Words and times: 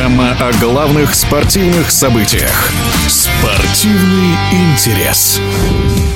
Программа 0.00 0.32
о 0.40 0.50
главных 0.54 1.14
спортивных 1.14 1.90
событиях. 1.90 2.72
Спортивный 3.10 4.36
интерес. 4.52 5.40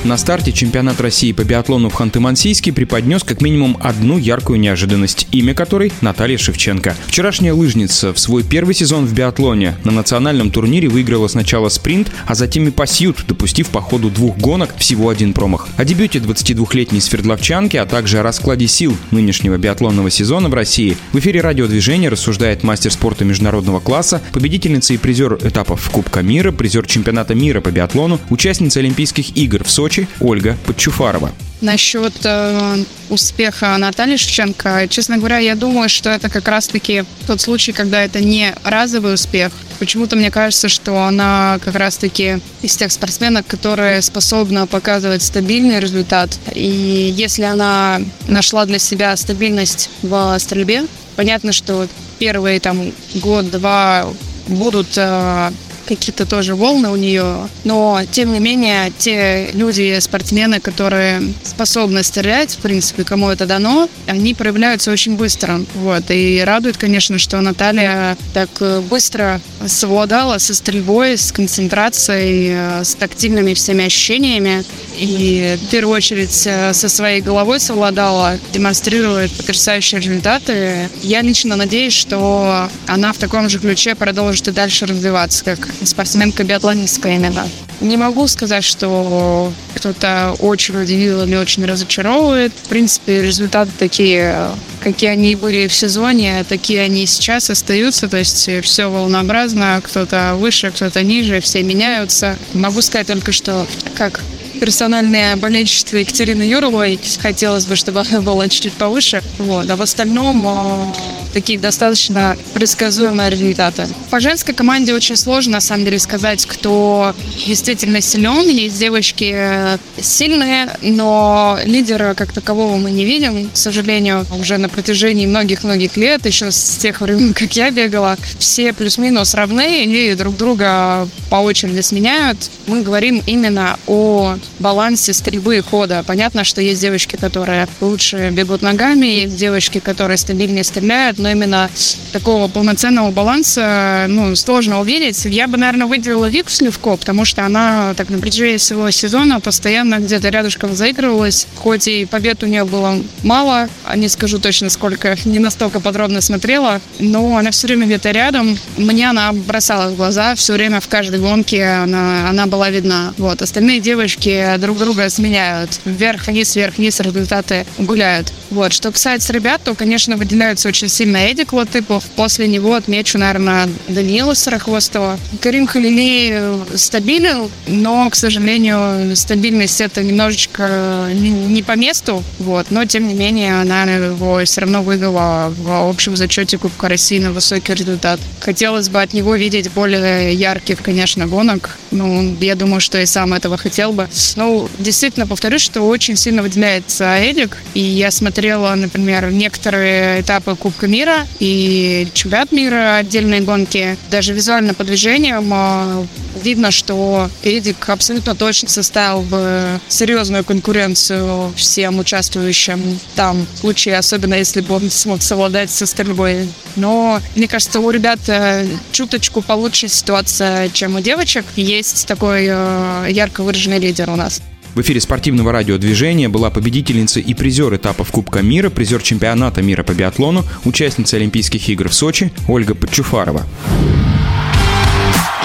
На 0.05 0.19
старте 0.19 0.53
чемпионат 0.53 1.01
России 1.01 1.33
по 1.33 1.43
биатлону 1.43 1.89
в 1.89 1.95
Ханты-Мансийске 1.99 2.73
преподнес 2.73 3.25
как 3.25 3.41
минимум 3.41 3.79
одну 3.81 4.19
яркую 4.19 4.61
неожиданность, 4.61 5.27
имя 5.33 5.55
которой 5.55 5.91
Наталья 6.03 6.37
Шевченко. 6.37 6.95
Вчерашняя 7.07 7.55
лыжница 7.55 8.13
в 8.13 8.19
свой 8.21 8.45
первый 8.45 8.75
сезон 8.75 9.07
в 9.07 9.15
биатлоне 9.15 9.77
на 9.83 9.91
национальном 9.91 10.51
турнире 10.51 10.89
выиграла 10.89 11.27
сначала 11.27 11.71
спринт, 11.71 12.13
а 12.27 12.35
затем 12.35 12.69
и 12.69 12.71
пасьют, 12.71 13.25
допустив 13.27 13.71
по 13.71 13.81
ходу 13.81 14.11
двух 14.11 14.37
гонок 14.37 14.77
всего 14.77 15.09
один 15.09 15.33
промах. 15.33 15.69
О 15.77 15.85
дебюте 15.87 16.19
22-летней 16.19 17.01
свердловчанки, 17.01 17.79
а 17.79 17.87
также 17.87 18.19
о 18.19 18.23
раскладе 18.23 18.69
сил 18.69 18.95
нынешнего 19.11 19.57
биатлонного 19.57 20.11
сезона 20.11 20.51
в 20.51 20.55
России 20.55 20.99
в 21.13 21.19
эфире 21.19 21.41
радиодвижения 21.41 22.11
рассуждает 22.11 22.63
мастер 22.63 22.93
спорта 22.93 23.25
международного 23.25 23.81
класса, 23.81 24.21
победительница 24.33 24.93
и 24.93 24.99
призер 24.99 25.39
этапов 25.43 25.91
Кубка 25.91 26.21
мира, 26.21 26.53
призер 26.53 26.84
чемпионата 26.87 27.35
мира 27.35 27.61
по 27.61 27.71
биатлону, 27.71 28.21
участница 28.31 28.81
Олимпийских 28.81 29.37
игр 29.37 29.65
в 29.65 29.71
Сочи 29.71 30.09
Ольга 30.21 30.57
Подчуфарова. 30.67 31.33
Насчет 31.61 32.13
э, 32.25 32.85
успеха 33.09 33.77
Натальи 33.79 34.17
Шевченко, 34.17 34.87
честно 34.89 35.17
говоря, 35.17 35.39
я 35.39 35.55
думаю, 35.55 35.89
что 35.89 36.11
это 36.11 36.29
как 36.29 36.47
раз-таки 36.49 37.05
тот 37.27 37.41
случай, 37.41 37.73
когда 37.73 38.03
это 38.03 38.21
не 38.21 38.55
разовый 38.65 39.15
успех. 39.15 39.51
Почему-то 39.79 40.15
мне 40.15 40.31
кажется, 40.31 40.69
что 40.69 41.05
она 41.05 41.59
как 41.65 41.75
раз-таки 41.75 42.39
из 42.61 42.77
тех 42.77 42.93
спортсменок, 42.93 43.47
которые 43.47 44.03
способны 44.03 44.67
показывать 44.67 45.23
стабильный 45.23 45.81
результат. 45.81 46.39
И 46.55 47.13
если 47.17 47.45
она 47.45 48.01
нашла 48.29 48.67
для 48.67 48.79
себя 48.79 49.17
стабильность 49.17 49.89
в 50.03 50.39
стрельбе, 50.39 50.85
понятно, 51.17 51.53
что 51.53 51.89
первые 52.19 52.61
там 52.61 52.93
год-два 53.15 54.07
будут 54.49 54.89
э, 54.97 55.51
какие-то 55.85 56.27
тоже 56.27 56.55
волны 56.55 56.89
у 56.91 56.97
нее. 56.97 57.49
Но, 57.65 58.01
тем 58.11 58.33
не 58.33 58.41
менее, 58.41 58.93
те 58.99 59.51
люди, 59.53 59.99
спортсмены, 60.01 60.61
которые 60.61 61.23
способны 61.43 62.03
стрелять, 62.03 62.53
в 62.55 62.59
принципе, 62.59 63.05
кому 63.05 63.31
это 63.31 63.47
дано, 63.47 63.89
они 64.07 64.35
проявляются 64.35 64.91
очень 64.91 65.17
быстро. 65.17 65.61
Вот. 65.75 66.05
И 66.11 66.43
радует, 66.45 66.77
конечно, 66.77 67.19
что 67.19 67.41
Наталья 67.41 68.17
так 68.33 68.51
быстро 68.89 69.41
совладала 69.67 70.39
со 70.39 70.55
стрельбой, 70.55 71.17
с 71.17 71.33
концентрацией, 71.33 72.85
с 72.85 72.95
тактильными 72.95 73.55
всеми 73.55 73.85
ощущениями. 73.85 74.65
И 74.99 75.59
в 75.61 75.71
первую 75.71 75.97
очередь 75.97 76.47
э, 76.47 76.73
со 76.73 76.89
своей 76.89 77.21
головой 77.21 77.59
совладала, 77.61 78.39
демонстрирует 78.53 79.33
потрясающие 79.33 80.01
результаты. 80.01 80.89
Я 81.03 81.23
лично 81.23 81.57
надеюсь, 81.57 81.93
что 81.93 82.69
она 82.87 83.13
в 83.13 83.19
таком 83.19 83.49
же 83.49 83.59
ключе 83.59 83.95
продолжит 83.95 84.49
и 84.49 84.53
дальше 84.53 84.87
развиваться, 84.87 85.45
как 85.45 85.69
спортсменка-биатлонистка 85.83 87.09
именно. 87.09 87.49
Не 87.81 87.97
могу 87.97 88.27
сказать, 88.29 88.65
что 88.65 89.53
кто-то 89.75 90.37
очень 90.39 90.81
удивил 90.81 91.25
или 91.25 91.35
очень 91.37 91.65
разочаровывает. 91.67 92.53
В 92.63 92.69
принципе, 92.69 93.21
результаты 93.23 93.73
такие, 93.79 94.49
какие 94.83 95.11
они 95.11 95.35
были 95.35 95.67
в 95.67 95.75
сезоне, 95.75 96.45
такие 96.49 96.83
они 96.83 97.05
сейчас 97.07 97.51
остаются. 97.51 98.09
То 98.09 98.19
есть 98.19 98.49
все 98.63 98.87
волнообразно, 98.87 99.81
кто-то 99.85 100.37
выше, 100.37 100.71
кто-то 100.71 101.03
ниже, 101.03 101.41
все 101.41 101.63
меняются. 101.63 102.37
Могу 102.53 102.81
сказать 102.81 103.09
только, 103.09 103.33
что 103.33 103.67
как 103.97 104.21
персональное 104.65 105.37
болельчество 105.37 105.99
Екатерины 105.99 106.43
Юровой 106.43 106.99
хотелось 107.21 107.67
бы, 107.67 107.77
чтобы 107.77 108.01
она 108.01 108.23
была 108.23 108.49
чуть-чуть 108.49 108.73
повыше. 108.73 109.23
Вот. 109.37 109.69
А 109.69 109.77
в 109.77 109.83
остальном 109.83 110.95
такие 111.35 111.59
достаточно 111.59 112.35
предсказуемые 112.55 113.29
результаты. 113.29 113.87
По 114.11 114.21
женской 114.21 114.55
команде 114.55 114.95
очень 114.95 115.17
сложно, 115.17 115.55
на 115.55 115.61
самом 115.61 115.85
деле, 115.85 115.99
сказать, 115.99 116.47
кто 116.47 117.15
действительно 117.47 118.01
силен. 118.01 118.49
Есть 118.49 118.79
девочки 118.79 119.35
э, 119.37 119.79
сильные, 120.01 120.71
но 120.81 121.59
лидера 121.67 122.15
как 122.15 122.33
такового 122.33 122.79
мы 122.79 122.91
не 122.91 123.05
видим, 123.05 123.51
к 123.51 123.57
сожалению, 123.59 124.25
уже 124.39 124.57
на 124.57 124.71
протяжении 124.71 125.27
многих-многих 125.27 125.99
лет, 125.99 126.25
еще 126.25 126.51
с 126.51 126.79
тех 126.79 127.03
времен, 127.03 127.35
как 127.35 127.55
я 127.55 127.71
бегала, 127.71 128.17
все 128.39 128.73
плюс-минус 128.73 129.35
равны 129.35 129.85
и 129.85 130.15
друг 130.15 130.39
друга 130.39 131.07
по 131.29 131.37
очереди 131.37 131.83
сменяют. 131.83 132.39
Мы 132.67 132.81
говорим 132.83 133.23
именно 133.27 133.79
о 133.87 134.37
балансе 134.59 135.13
стрельбы 135.13 135.59
и 135.59 135.61
хода. 135.61 136.05
Понятно, 136.07 136.45
что 136.45 136.61
есть 136.61 136.81
девочки, 136.81 137.17
которые 137.17 137.69
лучше 137.81 138.31
бегут 138.31 138.63
ногами, 138.63 139.07
есть 139.07 139.37
девочки, 139.37 139.79
которые 139.79 140.17
стабильнее 140.17 140.65
стреляют, 140.65 141.19
но 141.19 141.31
именно 141.31 141.71
такого 142.13 142.49
полноценного 142.49 143.11
баланса, 143.11 144.07
ну, 144.09 144.35
сложно 144.37 144.81
увидеть. 144.81 145.25
Я 145.25 145.49
бы, 145.49 145.57
наверное, 145.57 145.87
выделила 145.87 146.27
Вику 146.27 146.51
Сливко, 146.51 146.97
потому 146.97 147.25
что 147.25 147.45
она 147.45 147.95
так 147.95 148.11
на 148.11 148.19
протяжении 148.19 148.57
всего 148.57 148.91
сезона 148.91 149.41
постоянно 149.41 149.99
где-то 149.99 150.29
рядышком 150.29 150.75
заигрывалась. 150.75 151.47
Хоть 151.57 151.89
и 151.89 152.05
побед 152.05 152.43
у 152.43 152.47
нее 152.47 152.65
было 152.65 152.99
мало, 153.23 153.69
не 153.95 154.09
скажу 154.09 154.39
точно 154.39 154.71
сколько, 154.71 155.17
не 155.25 155.39
настолько 155.39 155.81
подробно 155.81 156.21
смотрела, 156.21 156.81
но 156.99 157.37
она 157.37 157.51
все 157.51 157.67
время 157.67 157.87
где-то 157.87 158.11
рядом. 158.11 158.59
Мне 158.77 159.11
она 159.11 159.33
бросала 159.33 159.91
в 159.91 159.97
глаза 159.97 160.35
все 160.35 160.53
время 160.53 160.81
в 160.81 160.89
каждой 160.89 161.21
гонке, 161.21 161.65
она, 161.65 162.29
она 162.29 162.47
была 162.47 162.71
видна. 162.71 163.15
Вот. 163.19 163.43
Остальные 163.43 163.81
девочки 163.81 164.44
друг 164.59 164.79
друга 164.79 165.09
сменяют. 165.09 165.81
Вверх-вниз, 165.85 166.57
вверх-вниз 166.57 167.01
результаты 167.01 167.67
гуляют. 167.79 168.33
Вот. 168.51 168.73
Что 168.73 168.93
касается 168.93 169.33
ребят, 169.33 169.61
то, 169.65 169.75
конечно, 169.75 170.17
выделяются 170.17 170.69
очень 170.69 170.89
сильно 170.89 171.19
Эдик 171.19 171.53
Латыпов. 171.53 172.05
После 172.17 172.47
него 172.47 172.75
отмечу, 172.75 173.19
наверное, 173.19 173.69
Даниила 173.89 174.35
Сарахвостова. 174.35 175.19
Карим 175.41 175.67
Халилей 175.67 176.31
э, 176.33 176.65
стабилен, 176.77 177.49
но, 177.67 178.09
к 178.11 178.15
сожалению, 178.15 179.17
стабильность 179.17 179.81
это 179.81 180.03
немножечко 180.03 181.09
не 181.13 181.63
по 181.63 181.77
месту, 181.77 182.23
вот, 182.39 182.71
но, 182.71 182.85
тем 182.85 183.09
не 183.09 183.15
менее, 183.15 183.61
она 183.61 183.85
его 183.85 184.45
все 184.45 184.63
равно 184.63 184.83
вывела 184.83 185.53
в 185.57 185.89
общем 185.89 186.17
зачете 186.17 186.59
Кубка 186.59 186.89
России 186.89 187.19
на 187.19 187.33
высокий 187.33 187.75
результат. 187.75 188.21
Хотелось 188.41 188.89
бы 188.89 189.03
от 189.03 189.13
него 189.13 189.35
видеть 189.35 189.71
более 189.73 190.35
ярких, 190.35 190.83
конечно, 190.83 191.27
гонок. 191.27 191.77
Ну, 191.91 192.37
я 192.41 192.55
думаю, 192.55 192.81
что 192.81 193.01
и 193.01 193.07
сам 193.07 193.35
этого 193.35 193.57
хотел 193.57 193.93
бы. 193.93 194.09
Ну, 194.37 194.69
действительно, 194.79 195.27
повторюсь, 195.27 195.63
что 195.63 195.83
очень 195.83 196.17
сильно 196.17 196.43
выделяется 196.43 197.17
Эдик. 197.17 197.57
И 197.75 197.81
я 197.81 198.11
смотрела, 198.11 198.75
например, 198.75 199.31
некоторые 199.31 200.21
этапы 200.21 200.57
Кубка 200.57 200.87
мира, 200.87 201.27
и 201.39 202.09
чемпионат 202.15 202.53
мира 202.53 202.97
отдельные 202.97 203.41
гонки. 203.41 203.97
Даже 204.11 204.33
визуально 204.33 204.75
по 204.75 204.85
движениям 204.85 206.07
видно, 206.45 206.71
что 206.71 207.29
Эдик 207.43 207.89
абсолютно 207.89 208.35
точно 208.35 208.69
составил 208.69 209.23
в 209.23 209.81
серьезную 209.89 210.45
конкуренцию 210.45 211.53
всем 211.57 211.99
участвующим 211.99 213.01
там 213.17 213.47
в 213.55 213.59
случае, 213.59 213.99
особенно 213.99 214.35
если 214.35 214.61
бы 214.61 214.75
он 214.75 214.91
смог 214.91 215.23
совладать 215.23 215.71
со 215.71 215.87
стрельбой. 215.87 216.49
Но 216.77 217.21
мне 217.35 217.49
кажется, 217.49 217.81
у 217.81 217.91
ребят 217.91 218.21
э, 218.29 218.67
чуточку 218.93 219.43
получше 219.43 219.89
ситуация, 219.89 220.69
чем 220.69 220.97
у 220.97 221.01
девочек. 221.01 221.45
Есть 221.57 222.07
такой 222.07 222.47
э, 222.49 223.07
ярко 223.11 223.43
выраженный 223.43 223.79
лидер 223.79 224.11
у 224.11 224.17
нас. 224.17 224.41
В 224.75 224.81
эфире 224.81 225.01
спортивного 225.01 225.53
радиодвижения 225.53 226.29
была 226.29 226.51
победительница 226.51 227.21
и 227.21 227.33
призер 227.33 227.75
этапов 227.77 228.11
Кубка 228.11 228.43
мира, 228.43 228.71
призер 228.71 229.03
чемпионата 229.03 229.63
мира 229.63 229.85
по 229.85 229.93
биатлону, 229.93 230.45
участница 230.65 231.17
Олимпийских 231.17 231.69
игр 231.69 231.89
в 231.89 231.95
Сочи 231.95 232.33
Ольга 232.49 232.75
Подчуфарова. 232.75 233.47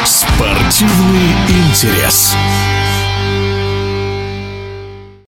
Спортивный 0.05 1.33
интерес. 1.49 2.35